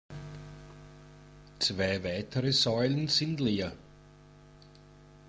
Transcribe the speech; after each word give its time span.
Zwei 1.59 2.03
weitere 2.03 2.51
Säulen 2.51 3.07
sind 3.07 3.39
leer. 3.39 3.71